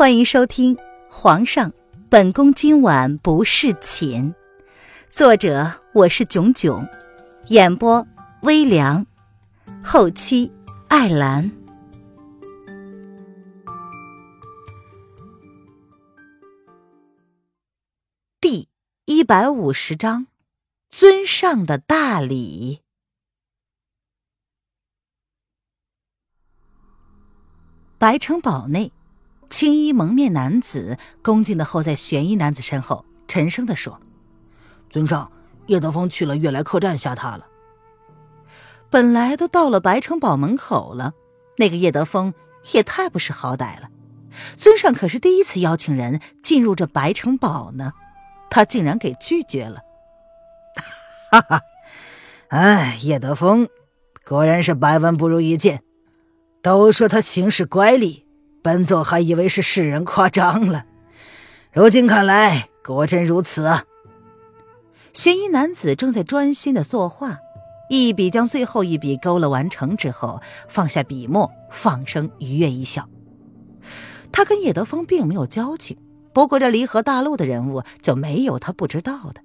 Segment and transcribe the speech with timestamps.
[0.00, 0.76] 欢迎收听
[1.10, 1.74] 《皇上，
[2.08, 4.32] 本宫今晚不侍寝》，
[5.10, 6.88] 作者我是囧囧，
[7.48, 8.06] 演播
[8.40, 9.06] 微凉，
[9.84, 10.50] 后期
[10.88, 11.50] 艾兰。
[18.40, 18.70] 第
[19.04, 20.28] 一百五十章，
[20.88, 22.80] 尊上的大礼。
[27.98, 28.90] 白城堡内。
[29.50, 34.00] 青衣蒙面男子恭敬的候在玄衣男子身后，沉声的说
[34.88, 35.30] ：“尊上，
[35.66, 37.46] 叶德风去了悦来客栈下榻了。
[38.88, 41.12] 本来都到了白城堡门口了，
[41.58, 42.32] 那个叶德风
[42.72, 43.88] 也太不识好歹了。
[44.56, 47.92] 尊上可是第一次邀请人进入这白城堡呢，
[48.50, 49.80] 他竟然给拒绝了。
[51.32, 51.60] 哈哈，
[52.48, 53.68] 哎，叶德峰
[54.24, 55.82] 果然是百闻不如一见。
[56.62, 58.22] 都说他行事乖戾。”
[58.62, 60.84] 本座还以为是世人夸张了，
[61.72, 63.84] 如今看来果真如此啊！
[65.14, 67.38] 玄衣男子正在专心的作画，
[67.88, 73.08] 一笔将最后一笔勾勒完成之后，放下笔墨，放声愉悦一笑。
[74.30, 75.96] 他跟叶德风并没有交情，
[76.34, 79.40] 不过这离合大陆的人物就没有他不知道的。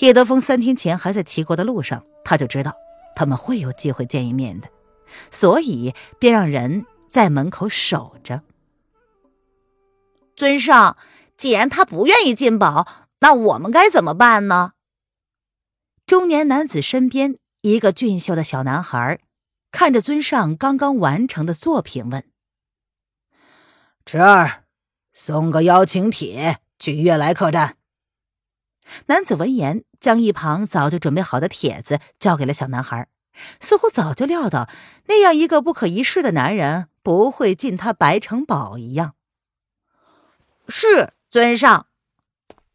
[0.00, 2.74] 叶德风三天前还在齐国的路上，他就知道
[3.16, 4.68] 他们会有机会见一面的，
[5.30, 6.84] 所以便让人。
[7.14, 8.42] 在门口守着。
[10.34, 10.96] 尊上，
[11.36, 12.88] 既然他不愿意进堡，
[13.20, 14.72] 那我们该怎么办呢？
[16.04, 19.20] 中年男子身边一个俊秀的小男孩，
[19.70, 22.24] 看着尊上刚刚完成的作品，问
[24.04, 24.64] ：“侄儿，
[25.12, 27.76] 送个邀请帖去悦来客栈。”
[29.06, 33.06] 男子闻言，将一旁早就准备好的帖子交给了小男孩，
[33.60, 34.68] 似乎早就料到
[35.06, 36.88] 那样一个不可一世的男人。
[37.04, 39.12] 不会进他白城堡一样。
[40.68, 41.86] 是尊上。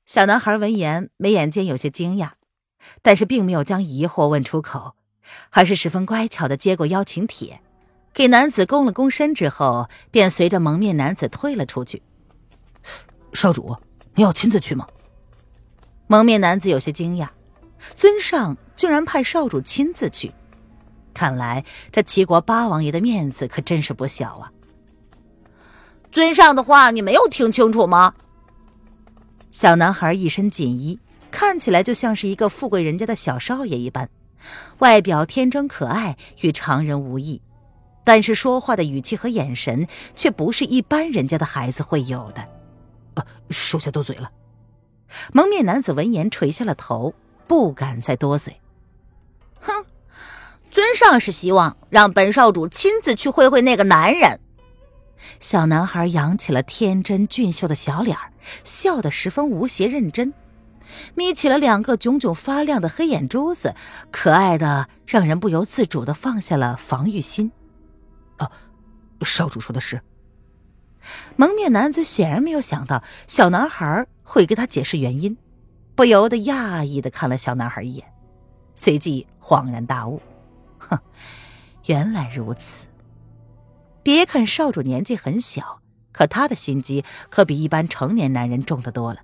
[0.06, 2.33] 小男孩闻言，眉眼间有些惊讶，
[3.02, 4.94] 但是并没有将疑惑问出口，
[5.50, 7.64] 还是十分乖巧的接过邀请帖，
[8.14, 12.04] 给男子躬了躬身之后，便随着蒙面男子退了出去。
[13.33, 13.78] 少主，
[14.14, 14.88] 你要亲自去吗？
[16.06, 17.30] 蒙面男子有些惊讶，
[17.95, 20.32] 尊上竟然派少主亲自去。
[21.20, 24.54] 看来这齐国八王爷的面子可真是不小啊！
[26.14, 28.14] 尊上的话你没有听清楚吗？
[29.52, 30.98] 小男孩一身锦衣，
[31.30, 34.10] 看起来就像是一个富贵人家的小少爷一般，
[34.78, 37.42] 外表天真可爱，与常人无异。
[38.06, 42.48] 但是说话的语气和眼神却不是一般人家的孩子会有的。
[43.16, 44.32] 啊，属下多嘴了。
[45.34, 47.14] 蒙面男子闻言垂下了头，
[47.46, 48.62] 不敢再多嘴。
[49.60, 49.84] 哼。
[50.72, 54.40] 尊上是希望让本少主亲自去会会那个男人。
[55.40, 58.18] 小男孩扬起了天真俊秀的小脸
[58.64, 60.34] 笑得十分无邪认真，
[61.16, 63.76] 眯起了两个炯炯发亮的黑眼珠子，
[64.12, 67.52] 可爱的让人不由自主的放下了防御心。
[68.38, 68.52] 啊，
[69.22, 70.02] 少主说的是。
[71.36, 75.38] 蒙面男子显然没有想到小男孩会给他解释原因，
[75.96, 78.06] 不由得讶异的看了小男孩一眼，
[78.76, 80.22] 随即恍然大悟。
[80.89, 81.00] 哼，
[81.86, 82.88] 原来如此。
[84.04, 89.20] 别看少主年纪很小，可他的心机可比一般成年男人重得多了。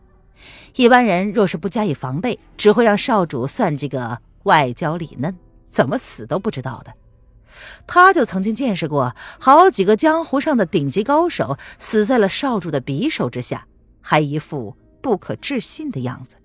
[0.76, 5.36] 一般人若是不加以防备，只会让少主算计个外焦里嫩，
[5.70, 6.94] 怎么死都不知道的。
[7.88, 13.66] 他就曾经见识过好几个江湖上的顶级高手死在了少主的匕首之下，
[14.02, 16.36] 还一副不可置信的样子。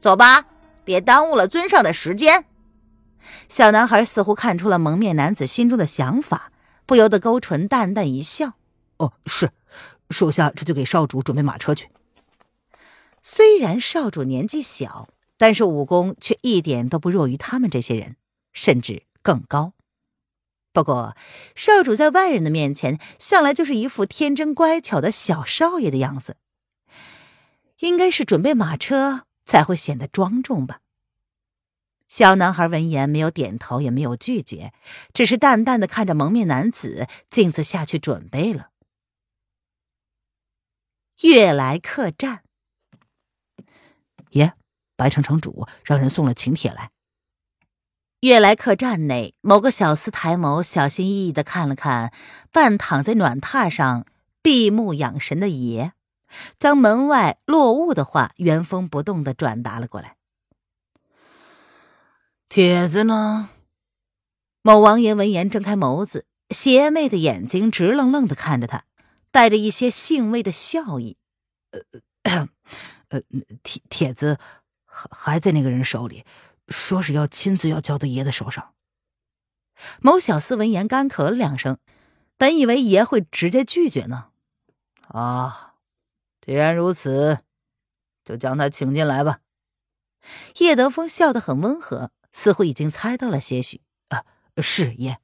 [0.00, 0.44] 走吧，
[0.84, 2.46] 别耽误了尊上的时间。
[3.48, 6.52] 小男孩似乎看出了蒙面男子心中的想法，
[6.86, 8.54] 不由得勾唇淡淡一笑
[8.98, 9.50] ：“哦，是，
[10.10, 11.88] 属下这就给少主准备马车去。”
[13.22, 15.08] 虽然少主年纪小，
[15.38, 18.16] 但是武功却一点都不弱于他们这些人，
[18.52, 19.72] 甚至更高。
[20.72, 21.16] 不过，
[21.54, 26.36] 少主在外人的面前，向来就是一副天真乖巧的小少爷的样子，
[27.78, 30.80] 应该是准备马车才会显得庄重吧。
[32.08, 34.72] 小男孩闻言，没有点头，也没有拒绝，
[35.12, 38.70] 只是淡淡的看着蒙面男子，径自下去准备了。
[41.22, 42.42] 悦来客栈，
[44.30, 44.52] 爷，
[44.96, 46.90] 白城城主让人送了请帖来。
[48.20, 52.12] 悦来客栈内，某个小厮抬眸，小心翼翼的看了看
[52.50, 54.06] 半躺在暖榻上
[54.42, 55.92] 闭目养神的爷，
[56.58, 60.16] 将门外落雾的话原封不动的转达了过来。
[62.54, 63.48] 帖子呢？
[64.62, 68.84] 某王爷闻言睁开眸子，邪魅的眼睛直愣愣的看着他，
[69.32, 71.16] 带着一些兴味的笑意。
[71.72, 72.48] 呃，
[73.08, 73.22] 呃，
[73.64, 74.38] 帖帖子
[74.84, 76.24] 还还在那个人手里，
[76.68, 78.72] 说是要亲自要交到爷的手上。
[80.00, 81.78] 某小厮闻言干咳了两声，
[82.36, 84.28] 本以为爷会直接拒绝呢。
[85.08, 85.74] 啊，
[86.40, 87.40] 既然如此，
[88.24, 89.40] 就将他请进来吧。
[90.58, 93.80] 叶德风笑得很温和，似乎已经猜到了些许。
[94.08, 94.24] 啊，
[94.58, 95.18] 是爷。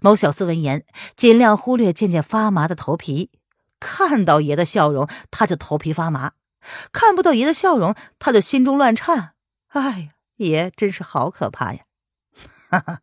[0.00, 0.86] 某小厮闻言，
[1.16, 3.30] 尽量忽略渐渐发麻的头皮。
[3.78, 6.30] 看到爷的笑容，他就头皮发麻；
[6.92, 9.34] 看不到爷的笑容，他就心中乱颤。
[9.68, 11.80] 哎呀，爷真是好可怕呀！
[12.70, 13.00] 哈哈。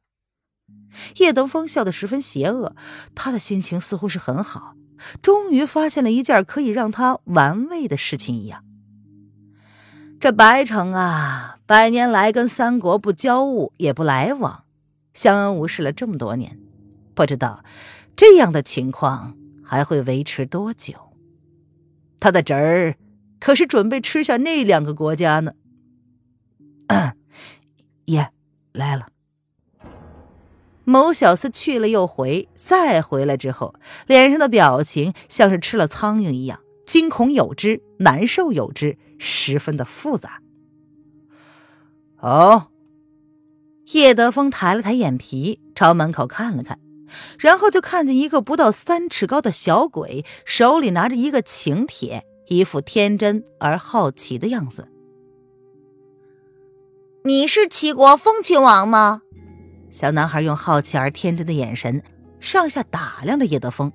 [1.17, 2.75] 叶德风笑得十分邪恶，
[3.13, 4.75] 他的心情似乎是很好，
[5.21, 8.63] 终于发现了一件可以让他玩味的事情一样。
[10.19, 14.65] 这白城啊，百年来跟三国不交恶也不来往，
[15.13, 16.59] 相安无事了这么多年，
[17.13, 17.63] 不知道
[18.17, 20.93] 这样的情况还会维持多久。
[22.19, 22.95] 他的侄儿
[23.39, 25.53] 可是准备吃下那两个国家呢。
[28.03, 28.29] 爷
[28.73, 29.07] 来了。
[30.83, 33.73] 某小厮去了又回，再回来之后，
[34.05, 40.41] 脸上的表情像是吃了苍蝇一样，惊恐有之，难受有之，十分的复杂。
[42.17, 42.71] 哦，
[43.91, 46.79] 叶德风抬了抬眼皮，朝门口看了看，
[47.37, 54.87] 然后就看见一个不到三尺高的小鬼，手里拿着一个请帖，一副天真而好奇的样子。
[57.23, 59.21] 你是齐国风亲王吗？
[59.91, 62.03] 小男孩用好奇而天真的眼神
[62.39, 63.91] 上下打量着叶德风，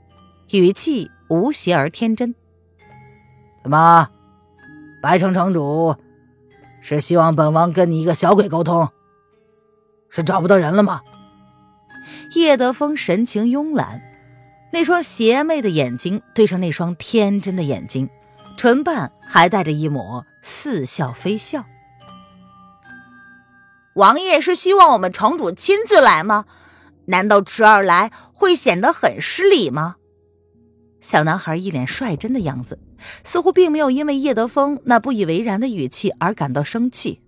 [0.51, 2.35] 语气无邪而天真。
[3.63, 4.11] 怎么，
[5.05, 5.97] 白城城主
[6.81, 8.89] 是希望本王跟你一个小鬼沟通？
[10.09, 11.03] 是找不到人了吗？
[12.35, 14.01] 叶德风神情慵懒，
[14.73, 18.09] 那双邪魅的眼睛对上那双天真的眼睛，
[18.57, 21.67] 唇瓣还带着一抹似笑非笑。
[23.97, 26.47] 王爷是希望我们城主亲自来吗？
[27.09, 29.97] 难道迟儿来会显得很失礼吗？
[31.03, 32.79] 小男孩一脸率真的样子，
[33.23, 37.21] 似乎并没有因为叶德峰那不以为然的语气而感到生气。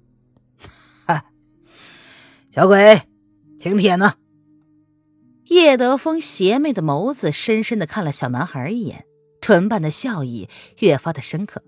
[1.07, 1.27] 哈，
[2.55, 3.03] 小鬼，
[3.59, 4.15] 请帖呢？
[5.47, 9.07] 叶德峰邪魅的眸子深深的看了小男孩一眼，
[9.41, 11.63] 唇瓣的笑意越发的深刻，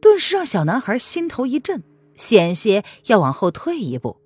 [0.00, 1.82] 顿时让小男孩心头一震。
[2.16, 4.16] 险些要往后退一步，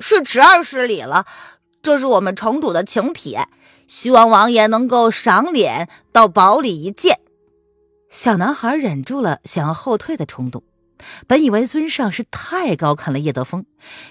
[0.00, 1.26] 是迟儿失礼了。
[1.82, 3.46] 这是我们城主的请帖，
[3.86, 7.20] 希望王爷能够赏脸到堡里一见。
[8.10, 10.62] 小男孩忍住了想要后退的冲动，
[11.26, 13.66] 本以为尊上是太高看了叶德风，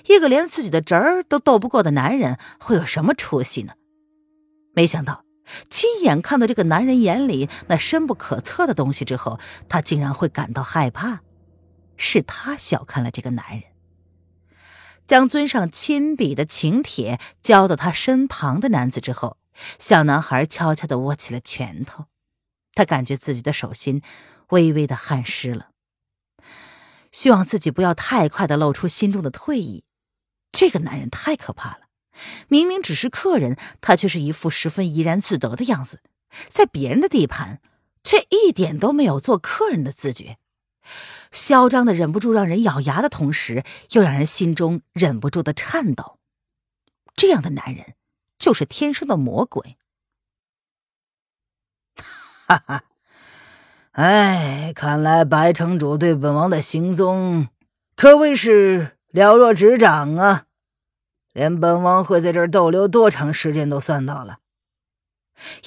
[0.07, 3.73] 一个连自己的侄儿都斗不过的男人会有什么出息呢？
[4.73, 5.23] 没想到
[5.69, 11.21] 亲眼看到这个男人眼里那深不可测的东西之后，他竟然会感到害怕。
[11.95, 13.63] 是他小看了这个男人，
[15.07, 19.37] 将尊上亲笔的请帖交到他身旁的男子之后，
[19.79, 22.05] 小男孩悄悄的握起了拳头，
[22.73, 24.01] 他感觉自己的手心
[24.49, 25.69] 微微的汗湿了，
[27.11, 29.83] 希望自己不要太快的露出心中的退意。
[30.51, 31.87] 这个男人太可怕了，
[32.47, 36.01] 明明只是客人，他却是一副十分怡然自得的样子，
[36.49, 37.59] 在别人的地盘，
[38.03, 40.37] 却一点都没有做客人的自觉。
[41.31, 46.19] 嚣张的忍不住让人咬牙的同时，又让人心中忍不住的颤抖。
[47.15, 47.95] 这样的男人
[48.43, 49.77] 就是天生的魔鬼。
[52.45, 52.83] 哈哈，
[53.91, 57.47] 哎，看来白城主对本王的行踪
[57.95, 60.47] 可谓是了若指掌啊，
[61.31, 64.39] 连本王会在这儿逗留多长时间都算到了。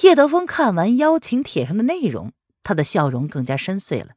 [0.01, 2.31] 叶德风看完邀请帖上的内容，
[2.61, 4.09] 他的笑容更加深邃了。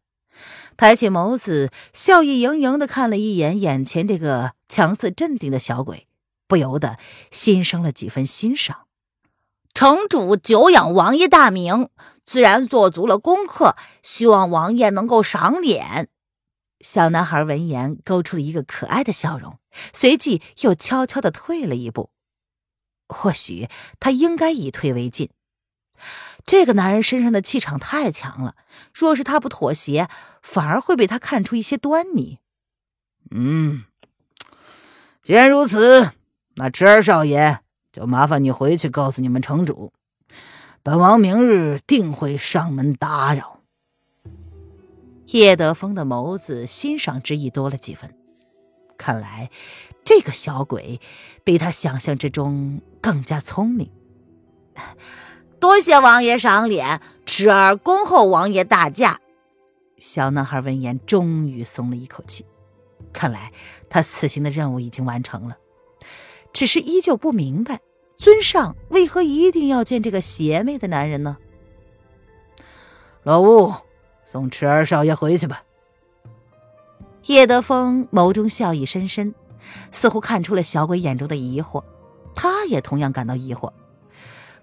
[0.77, 6.07] 抬起眸子，笑意盈盈的看了一眼眼前这个强自镇定的小鬼，
[6.51, 6.99] 不由得
[7.31, 8.89] 心生了几分欣赏。
[9.73, 11.89] 城主久仰王爷大名，
[12.25, 16.09] 自然做足了功课，希望王爷能够赏脸。
[16.81, 19.61] 小男孩闻言，勾出了一个可爱的笑容，
[19.93, 22.11] 随即又悄悄的退了一步。
[23.07, 23.69] 或许
[24.01, 25.31] 他应该以退为进。
[26.45, 28.57] 这个男人身上的气场太强了，
[28.93, 30.09] 若是他不妥协，
[30.43, 32.41] 反而会被他看出一些端倪。
[33.31, 33.85] 嗯，
[35.23, 36.13] 既然如此，
[36.57, 37.61] 那侄儿少爷
[37.93, 39.93] 就麻烦你回去告诉你们城主，
[40.83, 43.61] 本王明日定会上门打扰。
[45.27, 48.15] 叶德风的眸子欣赏之意多了几分，
[48.99, 49.51] 看来
[50.05, 51.01] 这个小鬼
[51.45, 53.91] 比他想象之中更加聪明。
[55.61, 59.21] 多谢王爷赏脸，侄儿恭候王爷大驾。
[59.99, 62.45] 小男孩闻言，终于松了一口气。
[63.13, 63.53] 看来
[63.89, 65.57] 他此行的任务已经完成了，
[66.53, 67.81] 只是依旧不明白
[68.17, 71.39] 尊上为何一定要见这个邪魅的男人呢？
[73.23, 73.73] 老吴，
[74.25, 75.63] 送池儿少爷回去吧。
[77.27, 79.35] 叶德风眸中笑意深深，
[79.91, 81.85] 似乎看出了小鬼眼中的疑惑，
[82.35, 83.73] 他也同样感到疑惑。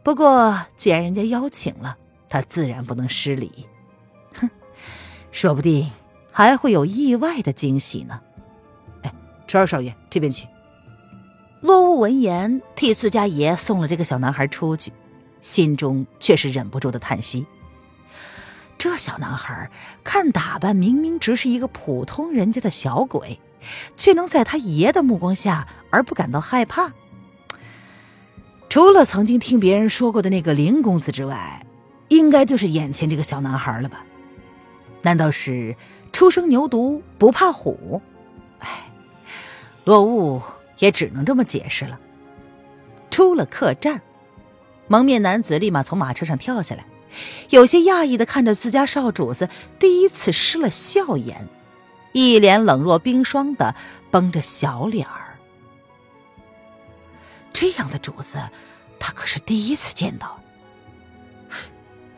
[0.04, 1.98] 不过既然人家邀请了，
[2.30, 3.68] 他自然不能失礼。
[4.34, 4.50] 哼，
[5.32, 5.92] 说不定
[6.32, 8.22] 还会有意外的惊喜呢。
[9.04, 9.14] 哎，
[9.48, 10.48] 池儿少爷这边请。
[11.62, 14.94] 洛雾闻言，替自家爷送了这个小男孩出去，
[15.42, 17.46] 心中却是忍不住的叹息。
[18.78, 19.72] 这小男孩
[20.04, 23.40] 看打扮，明明只是一个普通人家的小鬼，
[23.96, 26.94] 却能在他爷的目光下而不感到害怕。
[28.70, 31.66] 除了曾经听别人说过的那个林公子之外，
[32.10, 34.06] 应该就是眼前这个小男孩了吧？
[35.02, 35.76] 难道是
[36.12, 38.00] 初生牛犊不怕虎？
[38.60, 38.92] 哎，
[39.86, 40.40] 落雾
[40.80, 42.00] 也只能这么解释了。
[43.10, 44.02] 出了客栈，
[44.88, 46.86] 蒙面男子立马从马车上跳下来。
[47.50, 51.48] 有些讶异的看着自家少主子第一次失了笑颜，
[52.12, 53.76] 一脸冷若冰霜的
[54.12, 55.40] 绷着小脸儿。
[57.52, 58.38] 这样的主子，
[59.00, 60.40] 他可是第一次见到。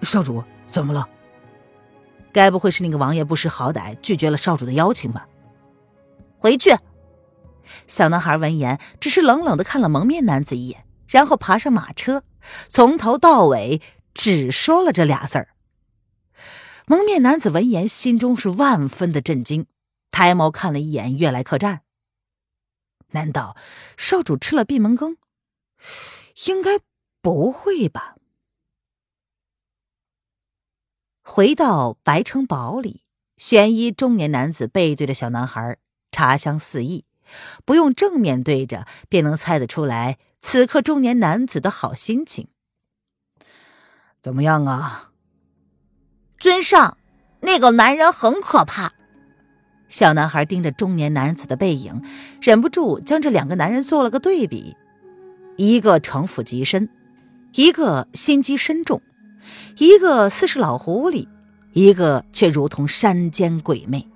[0.02, 1.08] 少主怎么了？
[2.34, 5.28] 该不会是那个王爷不识好歹，拒绝了少主的邀请吧？
[6.40, 6.76] 回去。
[7.88, 12.24] 小男孩闻言，只是冷冷的看了蒙面男子一眼，然后爬上马车，
[12.70, 13.82] 从头到尾。
[14.12, 15.56] 只说了这俩字儿。
[16.88, 19.68] 蒙面男子闻言，心中是万分的震惊，
[20.12, 21.84] 抬眸看了一眼悦来客栈。
[23.12, 23.56] 难道
[23.96, 25.16] 少主吃了闭门羹？
[26.48, 26.80] 应该
[27.22, 28.16] 不会吧。
[31.22, 33.06] 回到白城堡里，
[33.38, 35.78] 玄衣中年男子背对着小男孩，
[36.12, 37.06] 茶香四溢，
[37.66, 42.48] 不用正面对着，便能猜得出来此刻中年男子的好心情。
[44.22, 45.12] 怎么样啊，
[46.38, 46.98] 尊上？
[47.42, 48.94] 那个男人很可怕。
[49.88, 52.04] 小男孩盯着中年男子的背影，
[52.42, 54.76] 忍不住将这两个男人做了个对比：
[55.58, 56.90] 一个城府极深，
[57.54, 59.02] 一个心机深重；
[59.78, 61.28] 一个似是老狐狸，
[61.74, 64.08] 一个却如同山间鬼魅，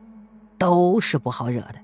[0.58, 1.76] 都是不好惹的。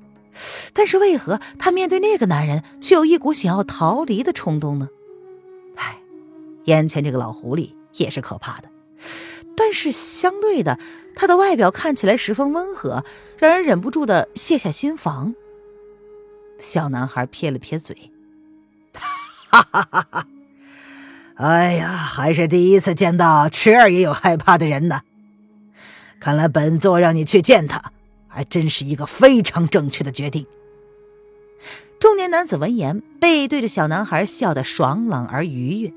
[0.74, 4.90] 但是为何他面对那个男人，却有一股想要逃离的冲动呢？
[5.76, 6.00] 唉，
[6.66, 7.74] 眼前这个老狐狸。
[7.94, 8.70] 也是可怕的，
[9.58, 10.80] 但是相对的，
[11.16, 13.04] 他的外表看起来十分温和，
[13.38, 15.34] 让人忍不住的卸下心防。
[16.60, 18.12] 小男孩撇了撇嘴，
[19.50, 20.28] 哈哈哈哈！
[21.36, 25.02] 哎呀，还是第一次见到池儿也有害怕的人呢。
[26.22, 27.92] 看来本座让你去见他，
[28.40, 30.48] 还真是一个非常正确的决定。
[32.00, 35.94] 中年男子闻言，背对着小男孩，笑得爽朗而愉悦。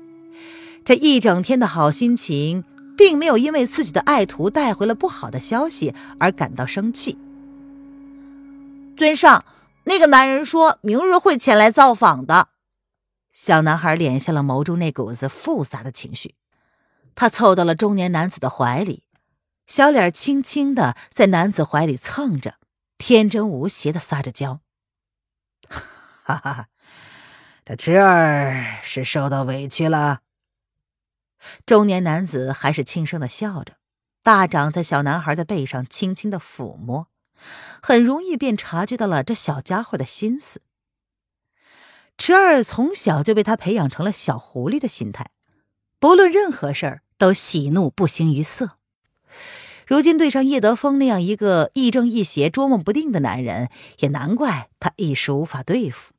[0.83, 2.65] 这一整天的好心情，
[2.97, 7.17] 并没有因为自己的爱徒带回了不好的消息而感到生气。
[8.97, 9.45] 尊上，
[9.85, 12.49] 那个男人说明日会前来造访的。
[13.31, 16.35] 小男孩敛下了眸中那股子复杂的情绪，
[17.15, 19.02] 他凑到了中年男子的怀里，
[19.75, 22.59] 小脸轻轻的在男子怀里蹭着，
[22.99, 24.59] 天真无邪的撒着娇。
[25.67, 26.67] 哈哈，
[27.65, 30.19] 这侄儿是受到委屈了。
[31.65, 33.77] 中年男子还是轻声的笑着，
[34.21, 37.07] 大掌在小男孩的背上轻轻的抚摸，
[37.81, 40.61] 很容易便察觉到了这小家伙的心思。
[42.19, 45.31] 池儿从小就被他培养成了小狐狸的心态，
[45.97, 48.77] 不论任何事儿都喜怒不形于色。
[49.87, 56.13] 如今对上叶德风那样一个亦正亦邪、捉摸不定的男人，也难怪他一时无法对付。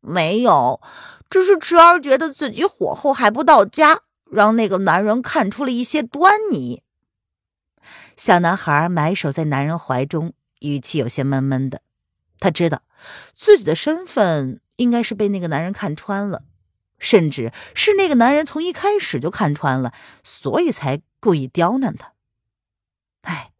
[0.00, 0.80] 没有，
[1.28, 4.00] 只是池儿觉得自己火候还不到家，
[4.30, 6.82] 让那个男人看出了一些端倪。
[8.16, 11.82] 小男孩埋首在男人怀中，语气有些闷闷的。
[12.38, 12.82] 他知道
[13.34, 16.44] 自己的身份应该是被那个男人看穿了，
[17.00, 19.92] 甚至是那个男人从一开始就看穿了，
[20.22, 22.12] 所以才故意刁难他。
[23.22, 23.52] 哎，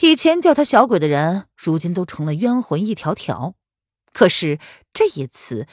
[0.00, 3.54] 以前叫他小鬼的人，如今都成了冤魂一条条。
[4.12, 4.58] 可是
[4.92, 5.66] 这一次，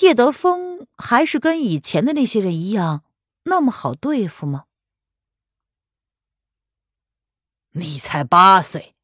[0.00, 3.04] 叶德风还是跟以前的那些人一样
[3.44, 4.64] 那么好对付吗？
[7.72, 8.94] 你才八岁，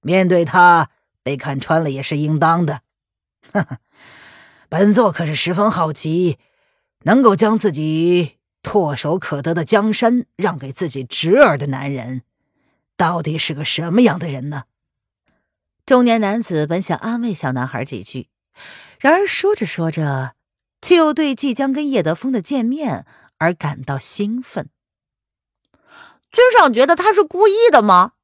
[0.00, 0.90] 面对他
[1.22, 2.82] 被看穿了也是应当的。
[3.52, 3.78] 呵呵，
[4.76, 6.36] 本座可是十分好奇，
[7.04, 12.22] 能够将自己唾手可得的江山让给自己侄儿的男人，
[12.96, 14.64] 到底是个什么样的人呢？
[15.86, 18.26] 中年男子本想安慰小男孩几句，
[18.98, 20.34] 然而说着说着，
[20.82, 23.06] 却又对即将跟叶德风的见面
[23.38, 24.70] 而感到兴奋。
[26.32, 28.14] 尊上觉得他是故意的吗？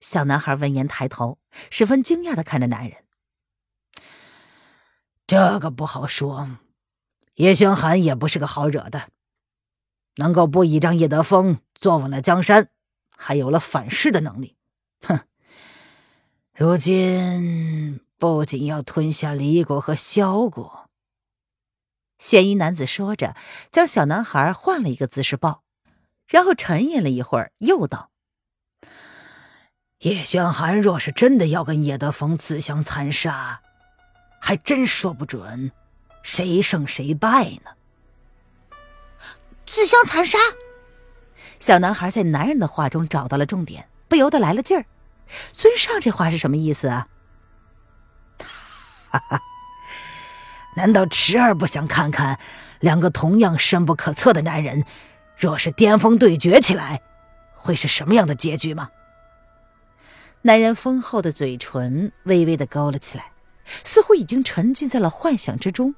[0.00, 1.36] 小男孩闻言抬头，
[1.68, 3.04] 十分惊讶的看着男人。
[5.30, 6.58] 这个不好说，
[7.36, 9.10] 叶轩寒也不是个好惹的，
[10.16, 12.70] 能够不倚仗叶德风坐稳了江山，
[13.16, 14.56] 还有了反噬的能力。
[15.06, 15.20] 哼，
[16.52, 20.90] 如今不仅要吞下李国和萧国。
[22.18, 23.36] 玄衣男子说着，
[23.70, 25.62] 将小男孩换了一个姿势抱，
[26.26, 28.10] 然后沉吟了一会儿，又道。
[30.00, 33.62] 叶轩寒若是真的要跟叶德风自相残杀，
[34.40, 35.70] 还真说不准
[36.22, 37.70] 谁胜谁败呢。
[39.66, 40.38] 自相残杀，
[41.60, 44.84] 小男孩在男人的话中找到了重点，不由得来了劲儿。
[45.52, 47.06] 尊上这话是什么意思啊？
[49.12, 49.40] 哈哈，
[50.74, 52.40] 难道迟儿不想看看
[52.80, 54.84] 两个同样深不可测的男人，
[55.36, 57.00] 若是巅峰对决起来，
[57.54, 58.90] 会是什么样的结局吗？
[60.42, 63.30] 男人丰厚的嘴唇微微的勾了起来，
[63.84, 65.94] 似乎已经沉浸在了幻想之中。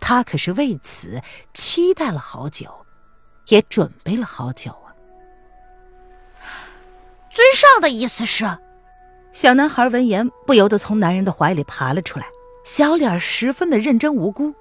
[0.00, 2.86] 他可是为此期待了好久，
[3.48, 4.96] 也准备了好久啊！
[7.30, 8.58] 尊上的意思是？
[9.32, 12.26] 小男孩闻言不由得从男人的怀里爬了出来，
[12.64, 14.54] 小脸十分的认真无辜，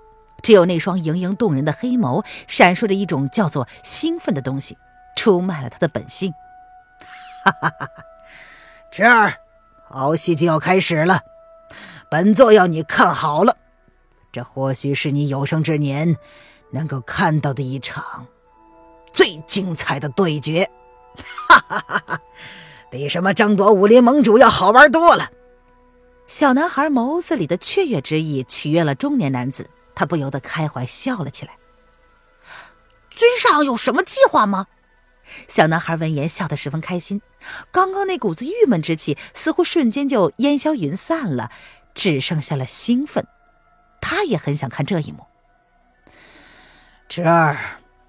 [0.44, 4.78] 只有那双盈盈动人的黑眸闪烁着一种叫做兴奋的东西，
[5.16, 6.34] 出卖了他的本性。
[7.44, 7.90] 哈哈哈哈！
[8.92, 9.34] 侄儿，
[9.90, 11.24] 好戏就要开始了，
[12.10, 13.56] 本座要你看好了，
[14.32, 16.18] 这或许是你有生之年
[16.72, 18.26] 能够看到的一场
[19.14, 20.68] 最精彩的对决，
[21.48, 22.22] 哈哈哈哈！
[22.90, 25.30] 比什么争夺武林盟主要好玩多了。
[26.26, 31.58] 小男孩眸子里的雀跃之意取悦了中年男子，他不由得开怀笑了起来。
[33.12, 34.66] 尊上有什么计划吗？
[35.48, 37.22] 小男孩闻言笑得十分开心，
[37.72, 41.52] 刚刚那股子郁闷之气似乎瞬间就烟消云散了，
[42.00, 43.28] 只剩下了兴奋。
[44.00, 45.26] 他也很想看这一幕。
[47.10, 47.58] 侄儿，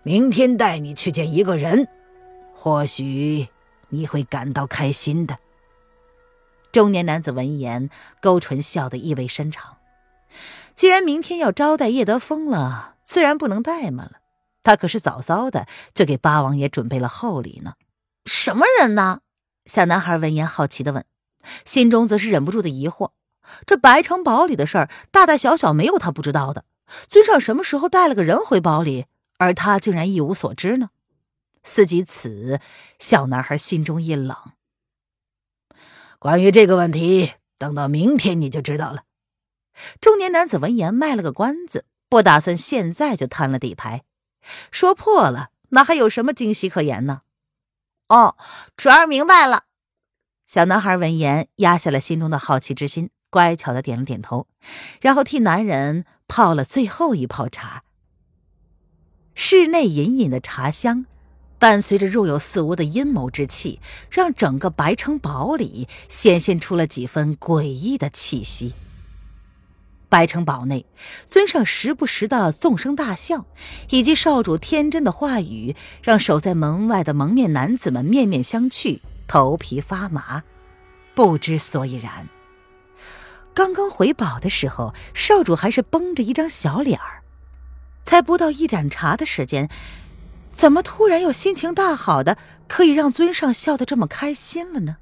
[0.05, 1.89] 明天带你去见一个人，
[2.55, 3.49] 或许
[3.89, 5.39] 你会感到开心的。
[6.71, 7.91] 中年男子闻言
[8.23, 9.79] 勾唇笑得意味深长。
[10.77, 14.21] 既然明天要招待叶德风了，自然不能怠慢了。
[14.63, 17.75] 他可是早早的就给八王爷准备了厚礼呢。
[18.25, 19.23] 什么人呢？
[19.67, 21.05] 小男孩闻言好奇的问，
[21.65, 23.11] 心中则是忍不住的疑惑：
[23.67, 26.65] 这白城堡里的事儿，大大小小没有他不知道的。
[27.09, 29.07] 尊上什么时候带了个人回堡里，
[29.39, 30.91] 而他竟然一无所知呢？
[31.63, 32.61] 思及此，
[32.99, 34.37] 小男孩心中一冷。
[36.19, 39.05] 关于这个问题，等到明天你就知道了。
[40.01, 44.05] 中年男子闻言卖了个关子，不打算现在就摊了底牌。
[44.71, 47.23] 说破了，那还有什么惊喜可言呢？
[48.09, 48.37] 哦，
[48.77, 49.65] 侄儿明白了。
[50.47, 54.47] 小男孩闻言压下了心中的好奇之心，乖巧的点了点头，
[55.01, 57.85] 然后替男人泡了最后一泡茶。
[59.35, 61.07] 室内隐隐的茶香，
[61.59, 68.75] 伴随着若有似无的阴谋之气，让整个白城堡里显现出了几分诡异的气息。
[70.09, 70.85] 白城堡内，
[71.25, 73.47] 尊上时不时的纵声大笑，
[73.91, 80.43] 以及少主天真的话语，让守在门外的蒙面男子们面面相觑，头皮发麻，
[81.15, 82.29] 不知所以然。
[83.61, 87.23] 刚刚回堡的时候，少主还是绷着一张小脸儿，
[88.03, 89.69] 才不到一盏茶的时间，
[90.49, 94.97] 怎么突然又心情大好的，可以让尊上笑得这么开心了呢？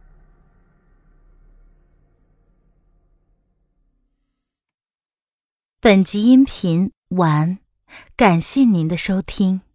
[5.79, 7.59] 本集音频完，
[8.17, 9.68] 感谢您的收听。